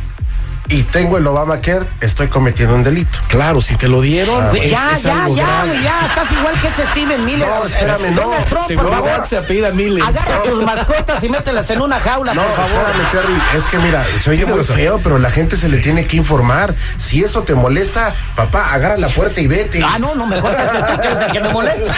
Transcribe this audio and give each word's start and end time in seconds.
y 0.74 0.82
tengo 0.82 1.18
el 1.18 1.26
Obamacare, 1.26 1.86
estoy 2.00 2.26
cometiendo 2.28 2.74
un 2.74 2.82
delito. 2.82 3.18
Claro, 3.28 3.60
si 3.60 3.76
te 3.76 3.86
lo 3.88 4.00
dieron. 4.00 4.56
Es- 4.56 4.70
ya, 4.70 4.92
es 4.94 5.02
ya, 5.02 5.28
ya, 5.28 5.44
grave. 5.44 5.82
ya, 5.82 6.06
estás 6.06 6.32
igual 6.32 6.54
que 6.60 6.66
ese 6.68 6.86
Steven 6.90 7.24
Miller. 7.24 7.48
No, 7.48 7.64
espérame, 7.64 8.14
no. 8.14 8.30
Trump, 8.48 8.66
Seguridad 8.66 9.24
se 9.24 9.36
apellida 9.36 9.70
Miller. 9.70 10.02
Agarra 10.02 10.42
tus 10.42 10.62
mascotas 10.64 11.22
y 11.22 11.28
mételas 11.28 11.70
en 11.70 11.80
una 11.80 12.00
jaula, 12.00 12.34
No, 12.34 12.42
por 12.42 12.66
favor. 12.66 12.84
espérame, 13.02 13.40
es 13.56 13.64
que 13.66 13.78
mira, 13.78 14.04
se 14.20 14.30
oye 14.30 14.46
muy 14.46 14.64
feo, 14.64 14.98
pero 15.02 15.18
la 15.18 15.30
gente 15.30 15.56
se 15.56 15.68
le 15.68 15.78
tiene 15.78 16.06
que 16.06 16.16
informar. 16.16 16.74
Si 16.98 17.22
eso 17.22 17.42
te 17.42 17.54
molesta, 17.54 18.14
papá, 18.34 18.72
agarra 18.74 18.96
la 18.96 19.08
puerta 19.08 19.40
y 19.40 19.46
vete. 19.46 19.82
Ah, 19.84 19.98
no, 20.00 20.14
no, 20.16 20.26
mejor 20.26 20.52
tú 20.54 21.00
que 21.00 21.08
el 21.08 21.32
que 21.32 21.40
me 21.40 21.48
molesta. 21.50 21.94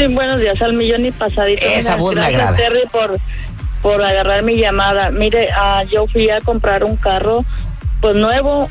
Sí, 0.00 0.06
buenos 0.06 0.40
días 0.40 0.62
al 0.62 0.72
millón 0.72 1.04
y 1.04 1.10
pasadito. 1.10 1.66
Esa 1.66 1.96
voz 1.96 2.14
me 2.14 2.22
agrada. 2.22 2.56
Terry, 2.56 2.84
por, 2.90 3.18
por 3.82 4.02
agarrar 4.02 4.42
mi 4.42 4.56
llamada. 4.56 5.10
Mire, 5.10 5.50
ah, 5.54 5.84
yo 5.84 6.06
fui 6.06 6.30
a 6.30 6.40
comprar 6.40 6.84
un 6.84 6.96
carro, 6.96 7.44
pues 8.00 8.16
nuevo, 8.16 8.70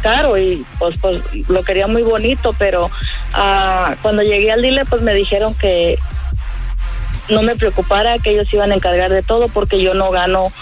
caro, 0.00 0.38
y 0.38 0.64
pues, 0.78 0.96
pues 0.98 1.20
lo 1.46 1.62
quería 1.62 1.88
muy 1.88 2.02
bonito, 2.02 2.54
pero 2.58 2.90
ah, 3.34 3.96
cuando 4.00 4.22
llegué 4.22 4.50
al 4.50 4.62
dealer, 4.62 4.86
pues 4.88 5.02
me 5.02 5.12
dijeron 5.12 5.54
que 5.54 5.98
no 7.28 7.42
me 7.42 7.54
preocupara 7.54 8.18
que 8.18 8.30
ellos 8.30 8.50
iban 8.54 8.72
a 8.72 8.76
encargar 8.76 9.10
de 9.10 9.22
todo 9.22 9.48
porque 9.48 9.78
yo 9.78 9.92
no 9.92 10.10
gano 10.10 10.52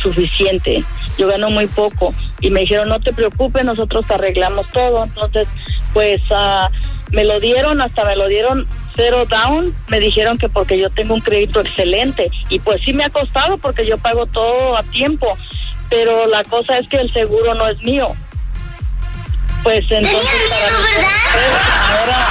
suficiente, 0.00 0.82
yo 1.18 1.28
gano 1.28 1.50
muy 1.50 1.66
poco 1.66 2.14
y 2.40 2.50
me 2.50 2.60
dijeron 2.60 2.88
no 2.88 3.00
te 3.00 3.12
preocupes, 3.12 3.66
nosotros 3.66 4.06
te 4.06 4.14
arreglamos 4.14 4.66
todo, 4.68 5.04
entonces 5.04 5.46
pues 5.92 6.22
ah, 6.30 6.70
me 7.10 7.24
lo 7.24 7.38
dieron, 7.38 7.82
hasta 7.82 8.06
me 8.06 8.16
lo 8.16 8.28
dieron 8.28 8.66
cero 8.98 9.24
down, 9.26 9.72
me 9.86 10.00
dijeron 10.00 10.38
que 10.38 10.48
porque 10.48 10.76
yo 10.76 10.90
tengo 10.90 11.14
un 11.14 11.20
crédito 11.20 11.60
excelente 11.60 12.30
y 12.48 12.58
pues 12.58 12.82
sí 12.82 12.92
me 12.92 13.04
ha 13.04 13.10
costado 13.10 13.56
porque 13.56 13.86
yo 13.86 13.96
pago 13.96 14.26
todo 14.26 14.76
a 14.76 14.82
tiempo, 14.82 15.38
pero 15.88 16.26
la 16.26 16.42
cosa 16.42 16.78
es 16.78 16.88
que 16.88 16.96
el 16.96 17.12
seguro 17.12 17.54
no 17.54 17.68
es 17.68 17.80
mío. 17.80 18.08
Pues 19.62 19.84
entonces 19.90 20.30
para 20.50 20.78
mí, 20.78 21.06
ahora 22.00 22.26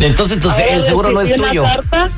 Entonces 0.00 0.44
Ahora 0.44 0.64
el 0.66 0.84
seguro 0.84 1.10
no 1.12 1.20
es 1.20 1.36
tuyo. 1.36 1.62
carta, 1.62 2.10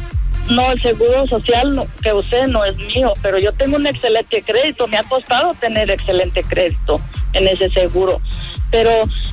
no, 0.49 0.73
el 0.73 0.81
seguro 0.81 1.27
social 1.27 1.75
no- 1.75 1.87
que 2.03 2.13
usted 2.15 2.47
no 2.47 2.65
es 2.65 2.77
mío, 2.77 3.13
pero 3.23 3.39
yo 3.39 3.53
tengo 3.53 3.77
un 3.77 3.87
excelente 3.87 4.43
crédito. 4.43 4.87
Me 4.89 4.97
ha 4.99 5.03
costado 5.05 5.55
tener 5.55 5.91
excelente 5.91 6.43
crédito 6.45 7.01
en 7.35 7.47
ese 7.47 7.69
seguro. 7.71 8.21
Pero 8.71 8.91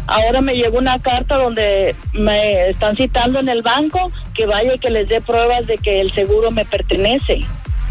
ahora 0.08 0.42
me 0.42 0.56
llegó 0.56 0.78
una 0.78 1.00
carta 1.00 1.36
donde 1.36 1.96
me 2.14 2.70
están 2.70 2.96
citando 2.96 3.40
en 3.40 3.50
el 3.50 3.62
banco 3.62 4.12
que 4.34 4.46
vaya 4.46 4.76
y 4.76 4.80
que 4.80 4.90
les 4.90 5.08
dé 5.08 5.22
pruebas 5.22 5.68
de 5.68 5.78
que 5.78 6.02
el 6.02 6.12
seguro 6.12 6.52
me 6.52 6.66
pertenece. 6.66 7.42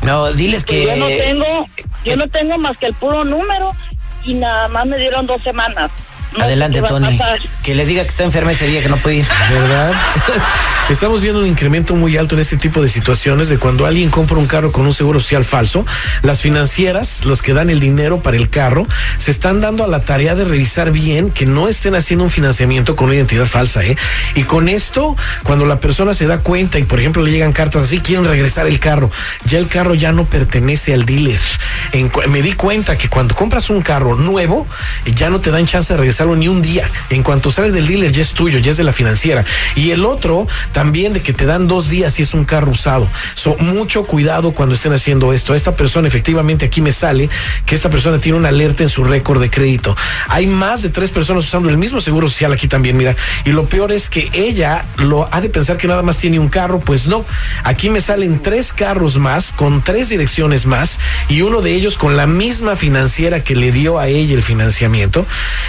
No, 0.02 0.32
diles 0.32 0.64
Que 0.64 0.80
que... 0.80 0.86
yo 0.86 0.96
no 0.96 1.06
tengo, 1.06 1.66
yo 2.04 2.16
no 2.16 2.28
tengo 2.28 2.58
más 2.58 2.76
que 2.78 2.86
el 2.86 2.94
puro 2.94 3.24
número 3.24 3.72
y 4.24 4.34
nada 4.34 4.68
más 4.68 4.86
me 4.86 4.98
dieron 4.98 5.26
dos 5.26 5.42
semanas. 5.42 5.90
No 6.36 6.44
Adelante, 6.44 6.82
Tony. 6.82 7.18
Que 7.62 7.74
les 7.74 7.88
diga 7.88 8.02
que 8.02 8.08
está 8.08 8.24
enferma 8.24 8.52
ese 8.52 8.66
día, 8.66 8.82
que 8.82 8.88
no 8.88 8.96
puede 8.96 9.16
ir. 9.16 9.26
¿verdad? 9.50 9.92
Estamos 10.88 11.20
viendo 11.20 11.40
un 11.40 11.48
incremento 11.48 11.96
muy 11.96 12.16
alto 12.16 12.36
en 12.36 12.42
este 12.42 12.56
tipo 12.56 12.80
de 12.80 12.86
situaciones 12.86 13.48
de 13.48 13.58
cuando 13.58 13.86
alguien 13.86 14.08
compra 14.08 14.38
un 14.38 14.46
carro 14.46 14.70
con 14.70 14.86
un 14.86 14.94
seguro 14.94 15.18
social 15.18 15.44
falso, 15.44 15.84
las 16.22 16.40
financieras, 16.40 17.24
los 17.24 17.42
que 17.42 17.52
dan 17.52 17.70
el 17.70 17.80
dinero 17.80 18.20
para 18.20 18.36
el 18.36 18.48
carro, 18.50 18.86
se 19.16 19.32
están 19.32 19.60
dando 19.60 19.82
a 19.82 19.88
la 19.88 20.02
tarea 20.02 20.36
de 20.36 20.44
revisar 20.44 20.92
bien 20.92 21.32
que 21.32 21.44
no 21.44 21.66
estén 21.66 21.96
haciendo 21.96 22.22
un 22.22 22.30
financiamiento 22.30 22.94
con 22.94 23.06
una 23.06 23.16
identidad 23.16 23.46
falsa, 23.46 23.84
¿eh? 23.84 23.96
Y 24.36 24.44
con 24.44 24.68
esto, 24.68 25.16
cuando 25.42 25.66
la 25.66 25.80
persona 25.80 26.14
se 26.14 26.28
da 26.28 26.38
cuenta 26.38 26.78
y 26.78 26.84
por 26.84 27.00
ejemplo 27.00 27.20
le 27.24 27.32
llegan 27.32 27.52
cartas 27.52 27.82
así, 27.82 27.98
quieren 27.98 28.24
regresar 28.24 28.68
el 28.68 28.78
carro, 28.78 29.10
ya 29.44 29.58
el 29.58 29.66
carro 29.66 29.96
ya 29.96 30.12
no 30.12 30.24
pertenece 30.26 30.94
al 30.94 31.04
dealer. 31.04 31.40
Me 32.28 32.42
di 32.42 32.52
cuenta 32.52 32.96
que 32.96 33.08
cuando 33.08 33.34
compras 33.34 33.70
un 33.70 33.82
carro 33.82 34.14
nuevo, 34.14 34.68
ya 35.16 35.30
no 35.30 35.40
te 35.40 35.50
dan 35.50 35.66
chance 35.66 35.92
de 35.92 35.96
regresarlo 35.96 36.36
ni 36.36 36.46
un 36.46 36.62
día. 36.62 36.88
En 37.10 37.24
cuanto 37.24 37.50
sales 37.50 37.72
del 37.72 37.88
dealer 37.88 38.12
ya 38.12 38.22
es 38.22 38.34
tuyo, 38.34 38.60
ya 38.60 38.70
es 38.70 38.76
de 38.76 38.84
la 38.84 38.92
financiera. 38.92 39.44
Y 39.74 39.90
el 39.90 40.04
otro 40.04 40.46
también 40.76 41.14
de 41.14 41.22
que 41.22 41.32
te 41.32 41.46
dan 41.46 41.68
dos 41.68 41.88
días 41.88 42.12
si 42.12 42.22
es 42.22 42.34
un 42.34 42.44
carro 42.44 42.72
usado. 42.72 43.08
So, 43.32 43.56
mucho 43.60 44.04
cuidado 44.04 44.52
cuando 44.52 44.74
estén 44.74 44.92
haciendo 44.92 45.32
esto. 45.32 45.54
Esta 45.54 45.74
persona, 45.74 46.06
efectivamente, 46.06 46.66
aquí 46.66 46.82
me 46.82 46.92
sale 46.92 47.30
que 47.64 47.74
esta 47.74 47.88
persona 47.88 48.18
tiene 48.18 48.36
una 48.36 48.50
alerta 48.50 48.82
en 48.82 48.90
su 48.90 49.02
récord 49.02 49.40
de 49.40 49.48
crédito. 49.48 49.96
Hay 50.28 50.46
más 50.46 50.82
de 50.82 50.90
tres 50.90 51.12
personas 51.12 51.46
usando 51.46 51.70
el 51.70 51.78
mismo 51.78 52.02
seguro 52.02 52.28
social 52.28 52.52
aquí 52.52 52.68
también, 52.68 52.98
mira. 52.98 53.16
Y 53.46 53.52
lo 53.52 53.64
peor 53.64 53.90
es 53.90 54.10
que 54.10 54.28
ella 54.34 54.84
lo 54.98 55.26
ha 55.32 55.40
de 55.40 55.48
pensar 55.48 55.78
que 55.78 55.88
nada 55.88 56.02
más 56.02 56.18
tiene 56.18 56.38
un 56.38 56.50
carro, 56.50 56.78
pues 56.78 57.06
no. 57.06 57.24
Aquí 57.64 57.88
me 57.88 58.02
salen 58.02 58.42
tres 58.42 58.74
carros 58.74 59.16
más, 59.16 59.52
con 59.52 59.80
tres 59.80 60.10
direcciones 60.10 60.66
más, 60.66 61.00
y 61.30 61.40
uno 61.40 61.62
de 61.62 61.72
ellos 61.72 61.96
con 61.96 62.18
la 62.18 62.26
misma 62.26 62.76
financiera 62.76 63.42
que 63.42 63.56
le 63.56 63.72
dio 63.72 63.98
a 63.98 64.08
ella 64.08 64.34
el 64.34 64.42
financiamiento. 64.42 65.24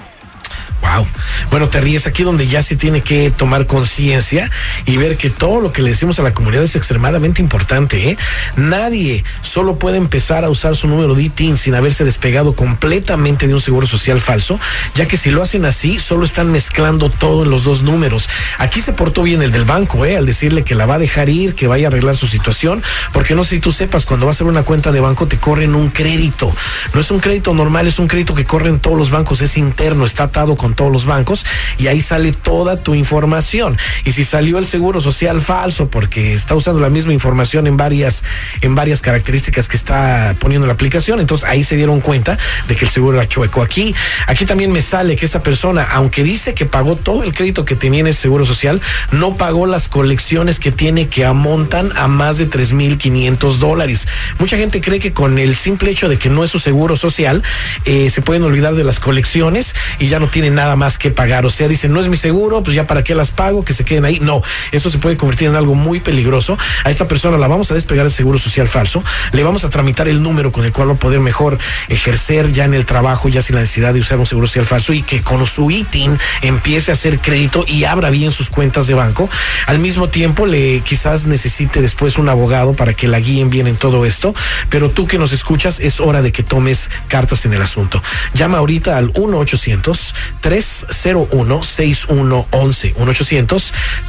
Wow. 0.82 1.06
Bueno, 1.54 1.70
te 1.70 1.80
ríes 1.82 2.08
aquí 2.08 2.24
donde 2.24 2.48
ya 2.48 2.64
se 2.64 2.76
tiene 2.76 3.02
que 3.02 3.30
tomar 3.30 3.68
conciencia 3.68 4.50
y 4.88 4.98
ver 4.98 5.18
que 5.18 5.30
todo 5.30 5.62
lo 5.62 5.72
que 5.72 5.84
le 5.84 5.90
decimos 5.90 6.18
a 6.18 6.24
la 6.24 6.34
comunidad 6.34 6.64
es 6.64 6.76
extremadamente 6.76 7.44
importante. 7.44 8.10
¿eh? 8.10 8.18
Nadie 8.56 9.24
solo 9.44 9.78
puede 9.78 9.98
empezar 9.98 10.46
a 10.46 10.50
usar 10.50 10.76
su 10.76 10.88
número 10.88 11.14
de 11.14 11.22
ITIN 11.22 11.58
sin 11.58 11.76
haberse 11.76 12.06
despegado 12.06 12.56
completamente 12.56 13.46
de 13.46 13.54
un 13.54 13.62
seguro 13.62 13.86
social 13.86 14.20
falso, 14.20 14.60
ya 14.96 15.06
que 15.08 15.16
si 15.16 15.30
lo 15.30 15.44
hacen 15.44 15.64
así, 15.66 16.00
solo 16.00 16.26
están 16.26 16.52
mezclando 16.52 17.12
todo 17.12 17.44
en 17.44 17.52
los 17.52 17.66
dos 17.66 17.84
números. 17.84 18.30
Aquí 18.58 18.82
se 18.82 18.94
portó 18.94 19.22
bien 19.22 19.44
el 19.44 19.52
del 19.52 19.66
banco, 19.66 20.06
¿eh? 20.06 20.18
al 20.18 20.26
decirle 20.26 20.64
que 20.64 20.74
la 20.74 20.88
va 20.88 20.96
a 20.96 20.98
dejar 20.98 21.30
ir, 21.30 21.54
que 21.54 21.68
vaya 21.68 21.86
a 21.86 21.90
arreglar 21.90 22.16
su 22.16 22.28
situación, 22.28 22.82
porque 23.12 23.36
no 23.36 23.44
sé 23.44 23.58
si 23.58 23.60
tú 23.60 23.72
sepas, 23.72 24.06
cuando 24.06 24.26
vas 24.26 24.42
a 24.42 24.44
abrir 24.44 24.54
una 24.54 24.66
cuenta 24.66 24.92
de 24.92 25.02
banco 25.02 25.28
te 25.28 25.38
corren 25.38 25.76
un 25.76 25.90
crédito. 25.90 26.52
No 26.96 27.02
es 27.02 27.12
un 27.12 27.20
crédito 27.20 27.54
normal, 27.54 27.86
es 27.86 28.00
un 28.00 28.08
crédito 28.08 28.34
que 28.34 28.44
corre 28.44 28.70
en 28.70 28.80
todos 28.80 28.98
los 28.98 29.12
bancos, 29.12 29.42
es 29.42 29.56
interno, 29.56 30.04
está 30.06 30.24
atado 30.24 30.56
con 30.56 30.74
todos 30.74 30.92
los 30.92 31.06
bancos 31.06 31.43
y 31.78 31.88
ahí 31.88 32.02
sale 32.02 32.32
toda 32.32 32.78
tu 32.78 32.96
información. 32.96 33.78
Y 34.06 34.12
si 34.12 34.24
salió 34.24 34.58
el 34.60 34.66
seguro 34.66 35.02
social 35.02 35.42
falso 35.42 35.90
porque 35.90 36.34
está 36.34 36.56
usando 36.56 36.80
la 36.80 36.90
misma 36.90 37.14
información 37.14 37.68
en 37.68 37.78
varias 37.78 38.24
en 38.62 38.76
varias 38.76 39.02
características 39.02 39.68
que 39.68 39.78
está 39.78 40.36
poniendo 40.40 40.68
la 40.68 40.74
aplicación, 40.74 41.20
entonces 41.20 41.48
ahí 41.48 41.64
se 41.64 41.76
dieron 41.76 42.02
cuenta 42.02 42.38
de 42.68 42.76
que 42.76 42.86
el 42.86 42.92
seguro 42.92 43.18
era 43.18 43.28
chueco. 43.28 43.62
Aquí 43.62 43.96
aquí 44.28 44.46
también 44.46 44.72
me 44.72 44.82
sale 44.82 45.16
que 45.16 45.26
esta 45.26 45.44
persona, 45.44 45.88
aunque 45.92 46.24
dice 46.24 46.54
que 46.54 46.66
pagó 46.66 46.96
todo 46.96 47.24
el 47.24 47.34
crédito 47.34 47.66
que 47.66 47.76
tenía 47.76 48.02
en 48.02 48.08
ese 48.08 48.22
seguro 48.22 48.46
social, 48.46 48.82
no 49.12 49.38
pagó 49.38 49.66
las 49.66 49.88
colecciones 49.88 50.60
que 50.60 50.72
tiene 50.72 51.08
que 51.08 51.26
amontan 51.26 51.92
a 51.96 52.08
más 52.08 52.38
de 52.38 52.50
3.500 52.50 53.58
dólares. 53.58 54.08
Mucha 54.40 54.58
gente 54.58 54.82
cree 54.82 55.00
que 55.00 55.14
con 55.14 55.40
el 55.40 55.56
simple 55.56 55.92
hecho 55.92 56.10
de 56.10 56.18
que 56.18 56.30
no 56.30 56.44
es 56.44 56.52
su 56.52 56.60
seguro 56.60 56.96
social, 56.96 57.44
eh, 57.86 58.10
se 58.10 58.22
pueden 58.22 58.44
olvidar 58.44 58.76
de 58.76 58.84
las 58.84 59.00
colecciones 59.00 59.76
y 60.00 60.08
ya 60.08 60.20
no 60.20 60.28
tienen 60.28 60.56
nada 60.56 60.76
más 60.76 60.98
que 60.98 61.12
pagar. 61.12 61.33
O 61.42 61.50
sea, 61.50 61.68
dicen, 61.68 61.92
no 61.92 62.00
es 62.00 62.08
mi 62.08 62.18
seguro, 62.18 62.62
pues 62.62 62.76
ya 62.76 62.86
para 62.86 63.04
qué 63.04 63.16
las 63.16 63.32
pago, 63.32 63.66
que 63.66 63.74
se 63.74 63.84
queden 63.84 64.06
ahí. 64.06 64.20
No, 64.20 64.44
eso 64.72 64.90
se 64.90 65.00
puede 65.00 65.18
convertir 65.18 65.48
en 65.48 65.56
algo 65.56 65.74
muy 65.74 66.00
peligroso. 66.00 66.58
A 66.84 66.92
esta 66.92 67.08
persona 67.08 67.38
la 67.38 67.48
vamos 67.48 67.72
a 67.72 67.74
despegar 67.74 68.06
el 68.06 68.12
seguro 68.12 68.38
social 68.38 68.68
falso, 68.68 69.04
le 69.32 69.44
vamos 69.44 69.64
a 69.64 69.70
tramitar 69.70 70.08
el 70.08 70.22
número 70.22 70.52
con 70.52 70.64
el 70.64 70.72
cual 70.72 70.90
va 70.90 70.94
a 70.94 70.98
poder 70.98 71.20
mejor 71.20 71.58
ejercer 71.90 72.52
ya 72.52 72.66
en 72.66 72.74
el 72.74 72.86
trabajo, 72.86 73.30
ya 73.30 73.42
sin 73.42 73.56
la 73.56 73.62
necesidad 73.62 73.94
de 73.94 74.00
usar 74.00 74.20
un 74.20 74.26
seguro 74.26 74.48
social 74.48 74.66
falso 74.66 74.94
y 74.94 75.02
que 75.02 75.22
con 75.22 75.46
su 75.48 75.72
ITIN 75.72 76.18
empiece 76.42 76.92
a 76.92 76.94
hacer 76.94 77.20
crédito 77.20 77.66
y 77.68 77.86
abra 77.86 78.12
bien 78.12 78.32
sus 78.32 78.50
cuentas 78.50 78.86
de 78.86 78.94
banco. 78.94 79.30
Al 79.66 79.80
mismo 79.80 80.10
tiempo, 80.10 80.46
le 80.46 80.82
quizás 80.82 81.26
necesite 81.26 81.82
después 81.82 82.18
un 82.18 82.30
abogado 82.30 82.74
para 82.74 82.94
que 82.94 83.08
la 83.08 83.20
guíen 83.20 83.50
bien 83.50 83.68
en 83.68 83.76
todo 83.76 84.06
esto, 84.06 84.36
pero 84.70 84.92
tú 84.92 85.08
que 85.08 85.18
nos 85.18 85.32
escuchas, 85.32 85.80
es 85.80 86.00
hora 86.00 86.22
de 86.22 86.32
que 86.32 86.44
tomes 86.44 86.90
cartas 87.08 87.46
en 87.46 87.54
el 87.54 87.62
asunto. 87.62 88.02
Llama 88.34 88.60
ahorita 88.60 88.98
al 88.98 89.12
1 89.16 89.38
800 89.38 90.16
301 90.42 91.23
301-6111. 91.30 92.94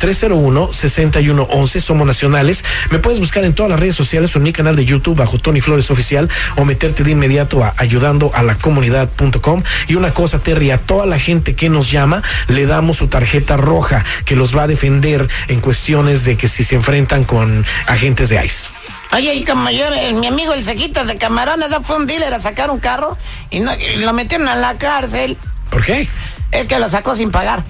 1-800-301-6111. 0.00 1.80
Somos 1.80 2.06
nacionales. 2.06 2.64
Me 2.90 2.98
puedes 2.98 3.20
buscar 3.20 3.44
en 3.44 3.54
todas 3.54 3.70
las 3.70 3.80
redes 3.80 3.94
sociales 3.94 4.34
o 4.34 4.38
en 4.38 4.44
mi 4.44 4.52
canal 4.52 4.76
de 4.76 4.84
YouTube 4.84 5.16
bajo 5.16 5.38
Tony 5.38 5.60
Flores 5.60 5.90
Oficial 5.90 6.28
o 6.56 6.64
meterte 6.64 7.04
de 7.04 7.10
inmediato 7.12 7.62
a 7.62 7.74
ayudando 7.78 8.30
a 8.34 8.42
la 8.42 8.56
comunidad.com. 8.56 9.62
Y 9.88 9.94
una 9.94 10.12
cosa, 10.12 10.38
Terry, 10.38 10.70
a 10.70 10.78
toda 10.78 11.06
la 11.06 11.18
gente 11.18 11.54
que 11.54 11.68
nos 11.68 11.90
llama, 11.90 12.22
le 12.48 12.66
damos 12.66 12.98
su 12.98 13.08
tarjeta 13.08 13.56
roja 13.56 14.04
que 14.24 14.36
los 14.36 14.56
va 14.56 14.64
a 14.64 14.66
defender 14.66 15.28
en 15.48 15.60
cuestiones 15.60 16.24
de 16.24 16.36
que 16.36 16.48
si 16.48 16.64
se 16.64 16.74
enfrentan 16.74 17.24
con 17.24 17.64
agentes 17.86 18.28
de 18.28 18.44
ICE. 18.44 18.70
Oye, 19.12 19.34
y 19.34 19.44
como 19.44 19.70
yo, 19.70 19.86
eh, 19.94 20.12
mi 20.12 20.26
amigo 20.26 20.54
el 20.54 20.64
Cequitas 20.64 21.06
de 21.06 21.16
Camarones 21.16 21.68
fue 21.84 21.96
un 21.96 22.06
dealer 22.06 22.34
a 22.34 22.40
sacar 22.40 22.70
un 22.70 22.80
carro 22.80 23.16
y, 23.50 23.60
no, 23.60 23.70
y 23.74 24.00
lo 24.02 24.12
metieron 24.12 24.48
a 24.48 24.56
la 24.56 24.76
cárcel. 24.76 25.36
¿Por 25.70 25.84
qué? 25.84 26.08
Es 26.50 26.66
que 26.66 26.78
lo 26.78 26.88
sacó 26.88 27.16
sin 27.16 27.30
pagar. 27.30 27.64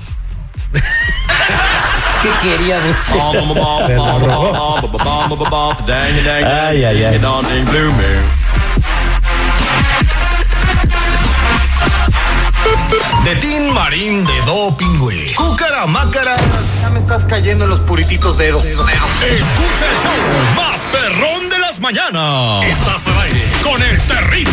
¿Qué 2.22 2.30
quería 2.42 2.78
decir? 2.80 3.14
Ay, 6.44 6.84
ay, 6.84 7.04
ay. 7.04 7.18
De 13.24 13.36
Tin 13.36 13.72
Marín 13.72 14.24
de 14.26 14.40
Dopingüe. 14.46 15.34
Cúcara 15.34 15.86
Mácara. 15.86 16.36
Ya 16.80 16.90
me 16.90 16.98
estás 16.98 17.24
cayendo 17.24 17.64
en 17.64 17.70
los 17.70 17.80
purititos 17.80 18.36
dedos. 18.38 18.64
Escucha 18.64 18.80
el 18.80 19.96
show 20.02 20.54
más 20.56 20.78
perrón 20.92 21.48
de 21.48 21.58
las 21.58 21.80
mañanas. 21.80 22.64
Estás 22.64 23.06
al 23.08 23.20
aire 23.22 23.44
con 23.62 23.82
el 23.82 24.00
terrible. 24.02 24.52